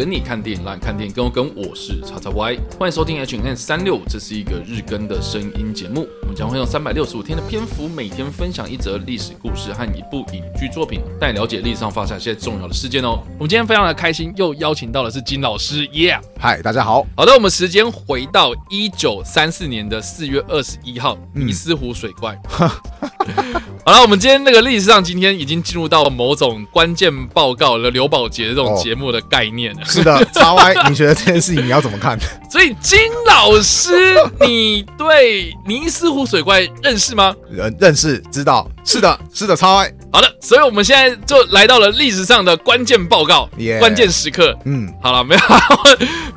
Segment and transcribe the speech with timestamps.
[0.00, 1.54] 跟你看电影，让你看电影跟我跟。
[1.54, 6.08] 我是叉叉 Y，欢迎收听 H N 三六五，这是一个日更的声音节目。
[6.22, 13.22] 我们将会用三百六十五天的篇幅，每天分享一则历史故事和一部影剧作品，带你了解历史上发生一些重要的事件哦。
[13.34, 16.18] 我们今天非常的开心，又邀请到的是金老师，耶！
[16.38, 17.06] 嗨，大家好。
[17.14, 22.34] 好的，我们时间回到一九三四年的四月二十一号，尼斯湖水怪。
[23.90, 29.80] 嗯好了，我们今天那个历史上，今天已经进入到某种关键报告了刘宝杰这种节目的概念了。
[29.80, 32.16] 哦、 是的，叉 Y，你觉得这件事情你要怎么看？
[32.48, 33.92] 所以金老师，
[34.46, 37.34] 你对尼斯湖水怪认识吗？
[37.50, 38.70] 认认识，知道。
[38.84, 39.92] 是的，是的，叉 Y。
[40.12, 44.56] 好的，所以我们现在就来到了历史上的关键报告，yeah, 关键时刻。
[44.66, 45.40] 嗯，好了，没有，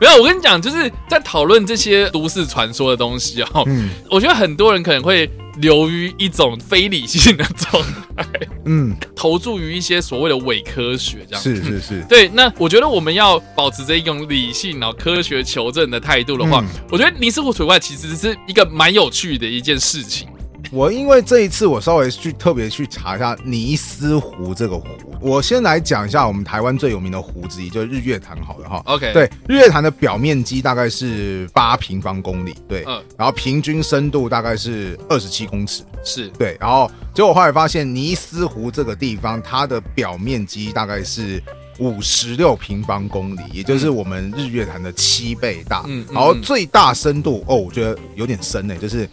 [0.02, 0.16] 没有。
[0.18, 3.64] 我跟你讲，就是在讨论这些都市传说的东西哦。
[3.68, 5.30] 嗯，我觉得很多人可能会。
[5.58, 7.84] 流于一种非理性的状
[8.16, 8.26] 态，
[8.66, 12.28] 嗯，投注于一些所谓的伪科学，这样是是是， 对。
[12.30, 20.28] 那我觉得我们要保持着一种理性，然后科学求证的态度的话，嗯，我觉得尼斯湖水怪其实是一个蛮有趣的一件事情。
[20.74, 24.88] 我因为这一次我稍微去特别去查一下尼斯湖这个湖，
[25.22, 28.82] 我先来讲一下我们台湾最有名的湖之一，就是日月潭，好了哈。
[28.86, 36.28] OK，对，日月潭的表面积大概是八平方公里，对，嗯，然后平均深度大概是二十七公尺，是。
[36.30, 41.40] 对，然后结果后来发现尼斯湖这个地方它的表面积大概是
[41.78, 49.08] 五十六平方公里，也就是我们日月潭的七倍大，嗯，然后最大深度哦，我觉得有点深呢，就是。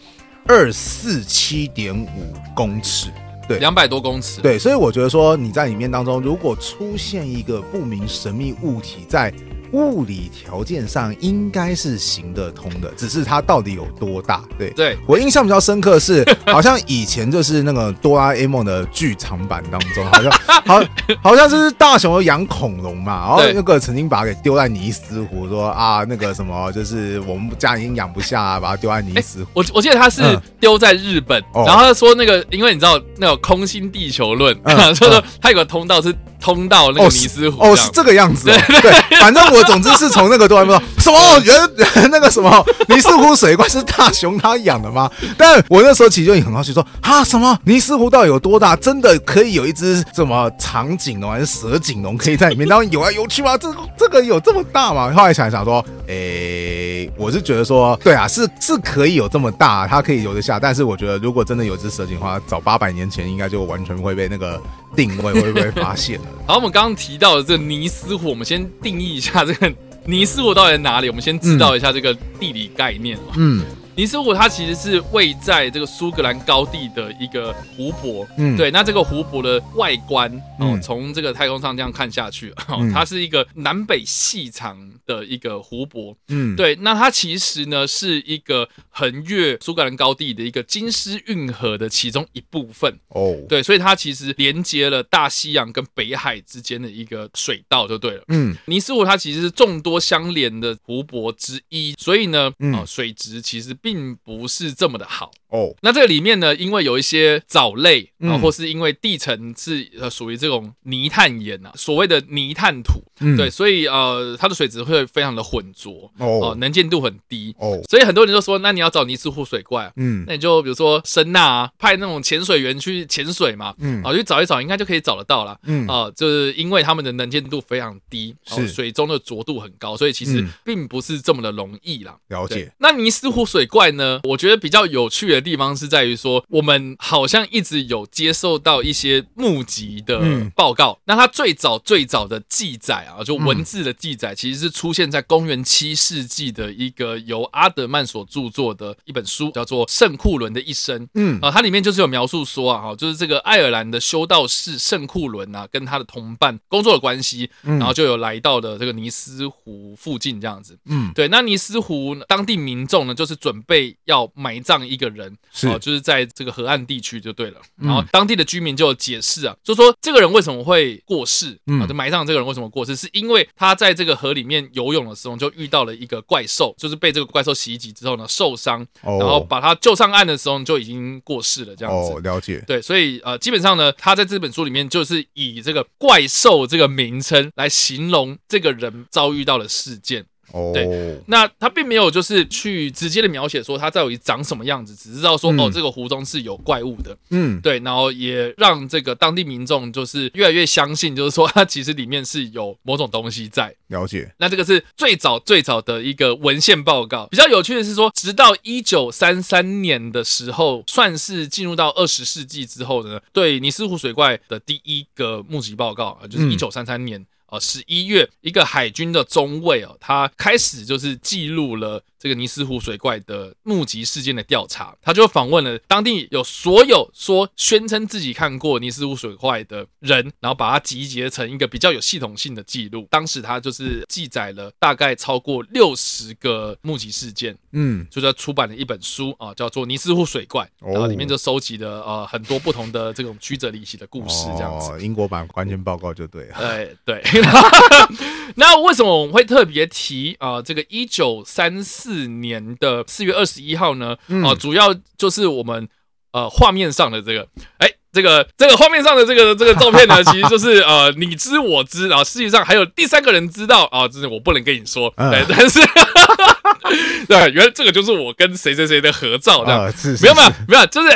[0.51, 3.09] 二四七点五公尺，
[3.47, 9.33] 对，两百多公尺，对，所以我觉得说你在里面当中，如果出现一个不明神秘物体在。
[9.73, 14.43] 物理条件上应该是行得通的，只是它到底有多大？
[14.59, 20.33] 对，对我印象比较深刻是， 好像以前就是那个哆啦 A 梦的剧场版当中，好像
[20.67, 20.83] 好
[21.23, 29.50] 好像就是大雄养恐龙嘛，然后那个曾经把它给丢在尼斯湖，说啊那个什么就是我们家已经养不下啊，把它丢在尼斯湖。
[29.55, 30.23] 我我记得他是
[30.59, 34.55] 丢在日本，然后他说那个因为你知道那个空心地球论，
[34.97, 36.15] 所以说他有个通道是。
[36.41, 41.55] 通到那个尼斯湖哦，是这个样子，对对，反正我总之是从那个哆啦 A 梦什么原
[42.11, 45.11] 那个什么尼斯湖水怪是大雄他养的吗？
[45.37, 48.77] 但我那时候其实就很好奇说啊，什么尼斯湖到底有多大？
[48.77, 53.56] 真的可以有一只什么长颈龙还是蛇颈龙可以在里面然后游来游去吗？
[53.56, 55.12] 这这个有这么大吗？
[55.12, 60.61] 后来想一想说，诶，我是觉得说，对啊，是是可以有这么大，它可以游得下。
[60.61, 64.61] 但是我觉得如果真的有只蛇颈的话，早八百年前应该就完全会被那个。
[64.97, 66.19] 定位会不会发现？
[66.44, 69.72] 好，我们刚刚提到的这尼斯湖，我们先定义一下这个
[70.10, 71.09] 尼斯我到底在哪里？
[71.09, 73.16] 我们先知道一下这个地理概念。
[73.37, 73.65] 嗯。
[74.00, 78.71] 尼斯湖它其实是位在这个苏格兰高地的一个湖泊，嗯，对。
[78.71, 86.75] 那这个湖泊的外观哦，从这个太空上这样看下去，哦，它是一个南北细长的一个湖泊，嗯，对。
[86.77, 93.62] 那它其实呢是一个横越苏格兰高地的一个金丝运河的其中一部分，哦，对。
[93.62, 98.56] 所以它其实连接了大西洋跟北海之间的一个水道就对了，嗯。
[98.65, 103.90] 尼斯湖它其实是众多相连的湖泊之一，所以呢，啊，水质其实并。
[103.91, 105.33] 并不是这么的好。
[105.50, 105.75] 哦。
[105.83, 113.03] 那这个里面呢，因为有一些藻类啊，或是因为地层是呃属于这种泥炭岩啊，所谓的泥炭土，
[113.37, 117.81] 对，所以呃它的水质会非常的浑浊哦，能见度很低哦。
[117.88, 132.17] 所以很多人就说，那你要找尼斯湖水怪，嗯，那你就比如说声呐啊，派那种潜水员去潜水嘛，嗯，啊，去找一找，应该就可以找得到了，嗯啊，就是因为他们的能见度非常低，是水中的浊度很高，所以其实并不是这么的容易啦。
[132.28, 132.72] 了解。
[132.78, 133.81] 那尼斯湖水怪。
[133.81, 134.21] 怪呢？
[134.25, 140.21] 我觉得比较有趣的地方是在于说，我们好像一直有接受到一些募集的
[140.55, 140.93] 报告。
[140.93, 151.06] 嗯、那它最早最早的记载啊，就文字的记载，其实是出现在公元七世纪的一个由阿德曼所著作的一本书，叫做《圣库伦的一生》。
[151.14, 160.79] 嗯啊，它里面就是有描述说啊，哈，就是这个爱尔兰的修道士圣库伦啊，跟他的同伴工作的关系，然后就有来到的这个尼斯湖附近这样子。
[160.87, 163.97] 嗯，对，那尼斯湖当地民众呢，就是准备。
[164.06, 167.61] 要埋葬一个人，是、哦、就是在这个河岸地区就对了。
[167.77, 182.12] 然后当地的居民就解释啊，就说这个人为什么会过世，啊，就埋葬这个人为什么过世，是因为他在这个河里面游泳的时候就遇到了一个怪兽，就是被这个怪兽袭击之后呢受伤，然后把他救上岸的时候就已经过世了，这样子。
[182.12, 182.62] 哦，了解。
[182.67, 190.25] 对，所以呃，基本上呢，他在这本书里面就是以这个怪兽这个名称来形容这个人遭遇到的事件。
[190.52, 197.17] 哦，对，那他并没有就是去直接的描写说它到底长什么样子，只知道说、嗯、哦，这个湖中是有怪物的。
[197.31, 203.75] 嗯，对，然后也让这个当地民众就是越来越相信，就是说它其实里面是有某种东西在。
[203.88, 204.32] 了解。
[204.38, 207.26] 那这个是最早最早的一个文献报告。
[207.26, 217.25] 比较有趣的是说，直到一九三三年的时候，算是进入到二十世纪之后呢，对尼斯湖水怪的第一个目击报告啊，就是一九三三年。
[217.50, 222.02] 呃，十一月，一个海军的中尉哦，他开始就是记录了。
[222.20, 233.08] 这个尼斯湖水怪的目击事件的调查，他就访问了当地有所有说宣称自己看过尼斯湖水怪的人，然后把它集结成一个比较有系统性的记录。
[233.11, 245.02] 当时他就是记载了大概超过六十个目击事件，嗯，就在出版了一本书啊，叫做《尼斯湖水怪》，然后里面就收集了呃很多不同的这种曲折离奇的故事，这样子。
[245.02, 246.58] 英国版关键报告就对了。
[246.58, 247.23] 对对。
[248.56, 250.61] 那为什么我们会特别提啊？
[250.61, 254.17] 这个一九三四年的四月二十一号呢？
[254.45, 255.89] 啊，主要就是我们
[256.33, 257.47] 呃画面上的这个，
[257.79, 265.81] 哎，这个这个画面上的这个这个照片呢， 其实就是呃你知我知，然后实际上还有第三个人知道啊，就是我不能跟你说，对， 但是
[267.29, 269.93] 对，原来这个就是我跟谁谁谁的合照，这样，
[270.23, 271.09] 没有没有没有，就是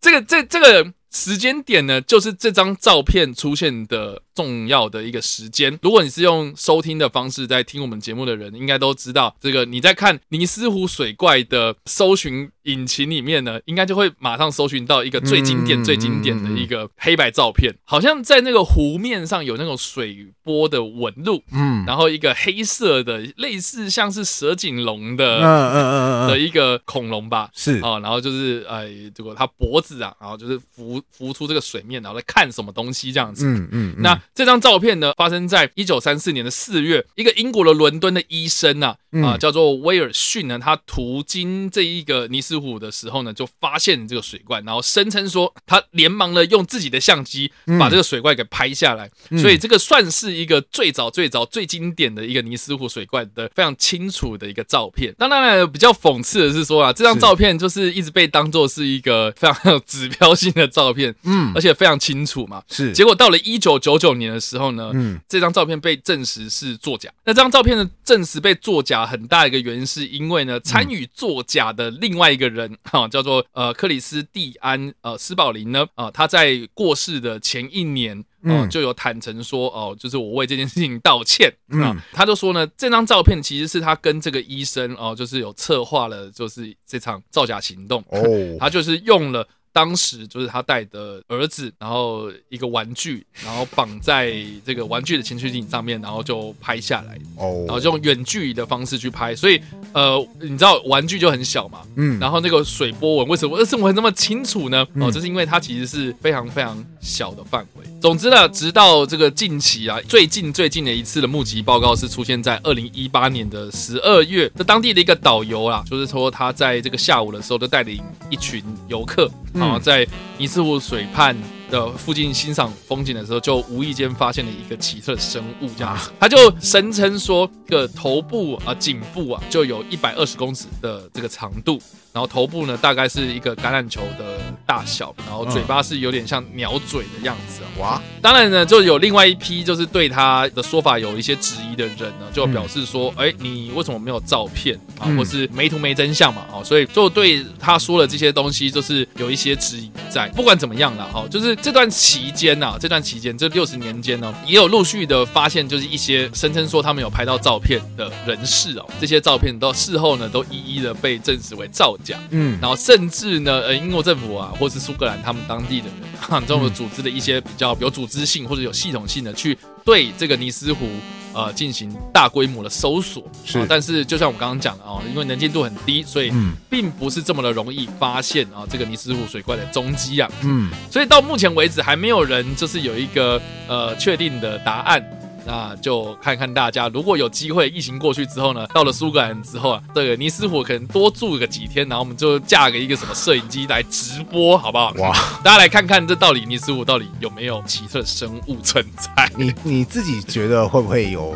[0.00, 4.22] 这个这这个时间点呢，就是这张照片出现的。
[4.34, 25.42] 重要的一个时间，如果你是用收听的方式在听我们节目的人，应该都知道，这个你在看尼斯湖水怪的搜寻引擎里面呢，应该就会马上搜寻到一个最经典、最经典的一个黑白照片，好像在那个湖面上有那种水波的纹路，嗯，然后一个黑色的，类似像是蛇颈龙的，嗯。
[25.42, 25.72] 嗯。
[25.72, 27.80] 嗯嗯的一个恐龙吧，是。
[27.80, 34.20] 啊，然后就是哎，这个它脖子啊，然后就是浮浮出这个水面，然后在看什么东西这样子，嗯嗯，那。
[34.34, 55.14] 这张照片呢，发生在一九三四年的四月，一个英国的伦敦的医生呐、啊，叫做威尔逊呢，他途经这一个尼斯湖的时候呢，就发现这个水怪，然后声称说他连忙的用自己的相机把这个水怪给拍下来，嗯、所以这个算是一个最早最早最经典的一个尼斯湖水怪的非常清楚的一个照片。
[55.18, 60.91] 当然，比较讽刺的是说啊，这张照片就是一直被当做是一个非常有指标性的照片，
[61.22, 62.92] 嗯，而且非常清楚嘛，是。
[62.92, 67.10] 结果到了一九九九年的时候呢，嗯，这张照片被证实是作假。
[67.24, 81.96] 那这张照片的证实被作假，很大一个原因是因为呢，参与作假的另外一个人 哈，叫做呃克里斯蒂安呃斯宝林呢，啊，他在过世的前一年，嗯，就有坦诚说哦，就是我为这件事情道歉啊。
[82.12, 88.20] 他就说呢，这张照片其实是他跟这个医生哦，就是有策划了，就是这场造假行动哦，
[88.60, 89.46] 他就是用了。
[89.72, 94.34] 当时就是他带的儿子，然后一个玩具，然后绑在
[94.64, 99.60] 这个玩具的前驱艇上面，然后就拍下来，哦，然后就用远距离的方式去拍，所以
[99.92, 104.86] 呃，你知道玩具就很小嘛，嗯，然后那个水波纹为什么为什么会那么清楚呢？
[104.96, 107.84] 哦，这是因为它其实是非常非常小的范围。
[108.00, 119.30] 总之呢，直到这个近期啊，最近最近的一次的目击报告是出现在二零一八年的十二月，这当地的一个导游啊，就是说他在这个下午的时候，就带领一群游客。
[119.52, 120.06] 然后在
[120.38, 121.36] 尼斯湖水畔
[121.70, 131.78] 的附近欣赏风景的时候，就无意间发现了一个奇特的生物，这样子，他就声称说，个头部啊、颈部啊，就有一百二十公尺的这个长度。
[132.14, 137.60] 然后头部呢，大概是一个橄榄球的大小，然后嘴巴是有点像鸟嘴的样子。
[137.78, 138.00] 哇！
[138.20, 145.08] 当然呢，就有另外一批就是对他的说法有一些质疑的人呢，就表示说，哎，你为什么没有照片啊？
[145.16, 146.44] 或是没图没真相嘛？
[146.52, 150.28] 哦，所以就对他说的这些东西，就是有一些质疑在。
[150.28, 162.18] 不管怎么样了，哈，就是这段期间呐，这段期间这六十年间呢，也有陆续的发现，就是一些声称说他们有拍到照片的人士哦，这些照片到事后呢，都一一的被证实为造假。
[162.30, 170.88] 嗯，然后甚至呢，呃，英国政府啊，或是苏格兰他们当地的人，哈，这种组织的一些比较有组织性或者有系统性的去对这个尼斯湖
[171.32, 173.66] 呃进行大规模的搜索，是、啊。
[173.68, 176.32] 但是就像我刚刚讲的啊，因为能见度很低，所以
[176.70, 180.30] 并不是这么的容易发现啊这个尼斯湖水怪的踪迹啊。
[180.42, 185.02] 嗯，所以到目前为止还没有人就是有一个呃确定的答案。
[185.44, 194.92] 那就看看大家，如果有机会，疫情过去之后呢，到了苏格兰之后啊，这个尼斯湖可能多住个几天，然后我们就架个一个什么摄影机来直播，好不好？
[194.98, 195.12] 哇！
[195.42, 199.30] 大家来看看这到底尼斯湖到底有没有奇特生物存在？
[199.36, 201.34] 你你自己觉得会不会有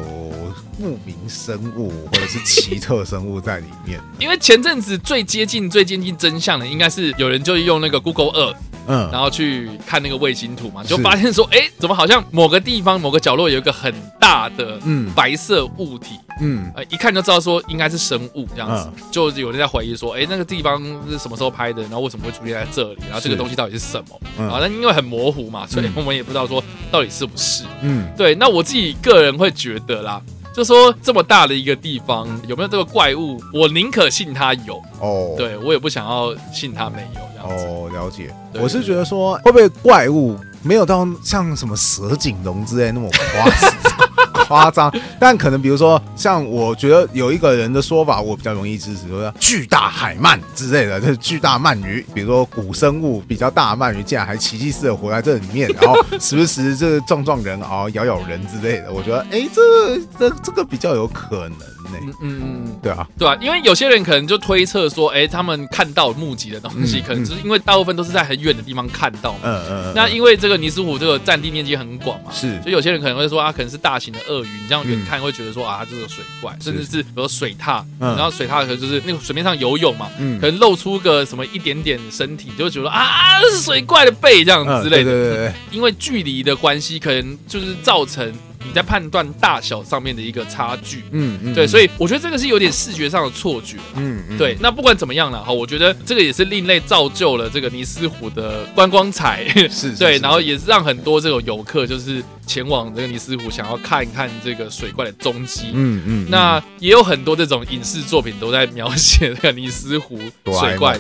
[0.78, 4.00] 不明生物或者是奇特生物在里面？
[4.20, 8.56] 因为前阵子最接近最接近真相的，应该是有人就用那个 Google Earth。
[8.86, 21.82] 嗯，然后去看那个卫星图嘛，就发现说，哎，怎么好像某个地方某个角落有一个很大的嗯白色物体，嗯，呃，一看就知道说应该是生物这样子，就有人在怀疑说，哎，那个地方是什么时候拍的？
[21.82, 22.98] 然后为什么会出现在这里？
[23.06, 24.44] 然后这个东西到底是什么？
[24.48, 27.64] 啊，那因为很模糊嘛，所以我们也不知道说到底是不是。
[27.82, 28.34] 嗯，对。
[28.34, 30.22] 那我自己个人会觉得啦。
[30.56, 33.38] 就说这么大的一个地方有没有这个怪物？
[33.52, 37.90] 我宁可信它有哦，对我也不想要信它没有这样子哦。
[37.92, 43.70] 了解，我是觉得说会不会怪物没有到像什么蛇颈龙之类那么夸张。
[44.46, 61.75] 夸张，但可能比如说，像我觉得有一个人的说法，我比较容易支持，就是巨大海鳗之类的，就是巨大鳗鱼，比如说古生物比较大的鳗鱼，竟然还奇迹似的活在这里面，然后时不时就是撞撞人啊，咬咬人之类的，我觉得，哎，这这这个比较有可能。
[61.92, 69.40] 嗯嗯嗯，对啊，对啊，因为有些人可能就推测说，哎，他们看到目击的东西，可能就是因为大部分都是在很远的地方看到嘛。
[69.44, 69.92] 嗯嗯。
[69.94, 85.10] 那因为这个尼斯湖这个占地面积很广嘛，是，所以有些人可能会说啊，可能是大型的鳄鱼，你这样远看会觉得说啊，它就是个水怪，甚至是比如水獭，然后水獭可能就是那个水面上游泳嘛，可能露出个什么一点点身体，就会觉得啊，是水怪的背这样之类的。
[85.10, 85.52] 对对对。
[85.70, 88.32] 因为距离的关系，可能就是造成。
[88.66, 94.56] 你在判断大小上面的一个差距，嗯嗯，对，所以我觉得这个是有点视觉上的错觉，嗯嗯，对。
[94.61, 102.23] 那不管怎么样了哈，我觉得这个也是另类造就了这个尼斯湖的观光彩，是，对，然后也是让很多这种游客就是。
[102.46, 105.70] 前往这个尼斯湖，想要看一看这个水怪的踪迹。
[105.74, 110.98] 嗯嗯，那也有很多这种影视作品都在描写这个尼斯湖水怪。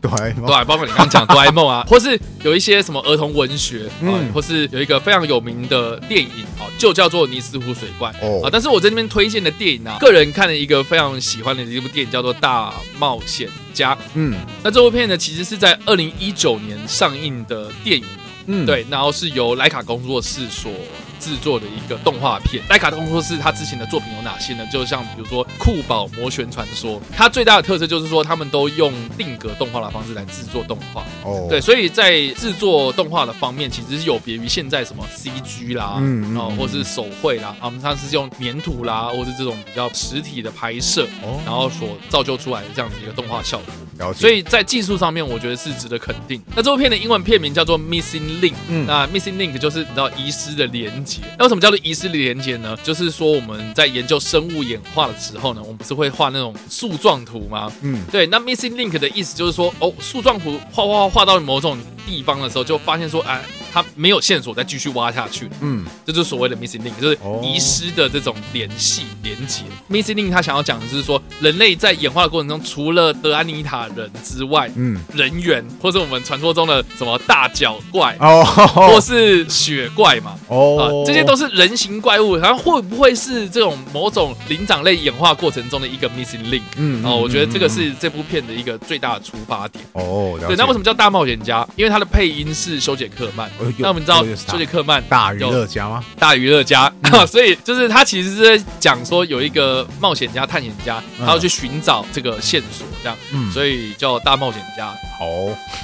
[0.00, 8.50] 对 对，包括你刚刚讲哆啦 A 梦啊， 或是有一些什么儿童文学嗯，或是有一个非常有名的电影啊，就叫做《尼斯湖水怪》哦啊。
[8.50, 13.94] 但是我在那边推荐的电影呢，个人看了一个非常喜欢的一部电影，叫做《大冒险家》。
[14.14, 18.04] 嗯，那这部片呢，其实是在二零一九年上映的电影。
[18.46, 20.70] 嗯，对，然后是由莱卡工作室所
[21.18, 22.62] 制作的一个动画片。
[22.68, 24.66] 莱卡工作室他之前的作品有哪些呢？
[24.70, 31.04] 就像比如说《酷宝魔旋传说》，它最大的特色就是说他们都用定格动画的方式来制作动画。
[31.24, 44.12] 哦，对，所以在制作动画的方面，其实是有别于现在什么 CG 啦，嗯，然后或是手绘啦，他们他是用粘土啦，或是这种比较实体的拍摄，哦，然后所造就出来的这样子一个动画效果。
[44.12, 46.38] 所以在技术上面，我觉得是值得肯定。
[46.54, 51.20] 那这部片的英文片名叫做 Missing Link，嗯，那 Missing Link 就是你知道遗失的连接。
[51.38, 52.76] 那为什么叫做遗失的连接呢？
[52.82, 57.72] 就是说我们在研究生物演化的时候呢，我们不是会画那种树状图吗？
[57.82, 58.26] 嗯，对。
[58.26, 63.42] 那 Missing Link 的意思就是说，哦，树状图画画画到某种地方的时候，就发现说，哎。
[63.76, 69.64] 它没有线索再继续挖下去，嗯，这就是所谓的 missing link，就是遗失的这种联系连接。
[69.90, 78.42] missing link 他想要讲的就是说，人类在演化的过程中，除了德安妮塔人之外，嗯，人猿或者我们传说中的什么大脚怪哦，
[78.72, 82.34] 或是雪怪嘛，哦，这些都是人形怪物。
[82.36, 86.62] 然后会不会是这种某种灵长类演化过程中的一个 missing link？
[86.78, 89.84] 嗯，哦，我觉得这个是这部片的一个最大的出发点。
[89.92, 91.68] 哦，对，那为什么叫大冒险家？
[91.76, 93.50] 因为它的配音是修杰克曼。
[93.78, 96.04] 那我们知道休杰克曼大娱乐家吗？
[96.18, 104.86] 大娱乐家，嗯、 所以就是他其实是在讲说有一个冒险家、探险家，他要去寻找这个线索，这样，嗯，所以叫大冒险家。
[105.18, 105.26] 好，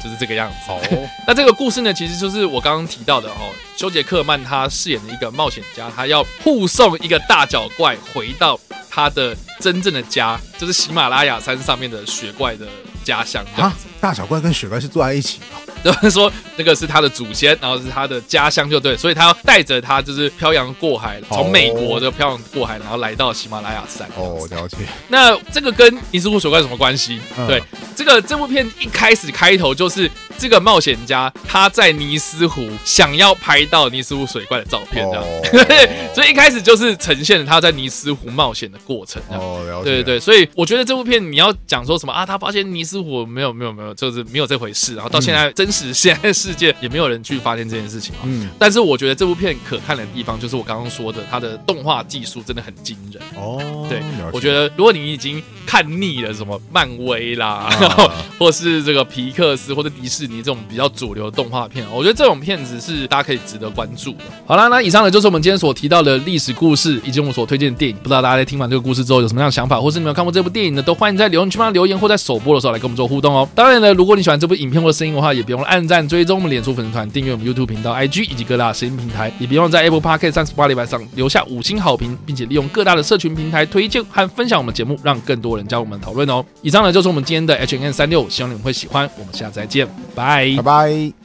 [0.04, 0.56] 就是这个样子。
[0.66, 0.78] 好，
[1.26, 8.60] 那这个故事呢，其实就是我刚刚提到的哦，休杰克曼他饰演的一个冒险家，他要护送一个大脚怪回到
[8.90, 12.66] 他的真正的家，就是喜马拉雅山上面的雪怪的
[13.02, 13.42] 家乡。
[13.56, 15.71] 啊，大脚怪跟雪怪是坐在一起的。
[15.82, 24.08] 就是说，那个是他的祖先，然后是他的家乡，就对，所以他要带着他，就是漂洋过海，从美国的漂洋过海，然后来到喜马拉雅山。
[24.16, 24.76] 哦，了解。
[25.08, 27.20] 那这个跟尼斯湖水怪有什么关系？
[27.36, 27.60] 嗯、对，
[27.96, 30.08] 这个这部片一开始开头就是
[30.38, 35.24] 这个冒险家他在尼斯湖想要拍到尼斯湖水怪的照片，这样。
[35.24, 35.42] 哦、
[36.14, 39.20] 所以一开始就是呈现了他在尼斯湖冒险的过程。
[39.30, 39.84] 哦，了解。
[39.84, 42.24] 对对对，所以我觉得这部片你要讲说什么啊？
[42.24, 44.94] 他发现尼斯湖没有没有没有，就是没有这回事。
[44.94, 45.71] 然后到现在真。
[45.72, 48.20] 是现在世界也没有人去发现这件事情啊。
[48.24, 53.86] 嗯，但是我觉得这部片可看的地方，就是我刚刚说的，它的动画技术真的很惊人哦。
[53.88, 54.02] 对，
[54.32, 64.24] 我觉得如果你已经看腻了什么漫威啦，然后或是这个皮克斯或者迪士尼这种比较主流的动画片，我觉得这种片子是大家可以值得关注的。
[64.46, 67.96] 好啦，那以上呢就是我们今天所提到的历史故事，以及我们所推荐的电影。
[68.02, 70.82] 不知道大家在听完这个故事之后有什么样的想法，或是你们有看过这部电影呢？
[70.82, 73.48] 都欢迎在留言区帮留言，或在首播的时候来跟我们做互动哦。
[73.54, 86.44] 当然呢，如果你喜欢这部影片或者声音的话，也别忘了按赞、追踪我们脸书粉丝团、订阅我们 YouTube 频道、IG 以及各大声音平台，也别忘在 Apple Podcast 三十八礼拜上留下五星好评，并且利用各大的社群平台推荐和分享我们节目，让更多人加入我们讨论哦。
[86.60, 89.08] 以上呢就是我们今天的 HNN36，希望你们会喜欢。
[89.18, 91.21] 我们下次再见，拜拜拜。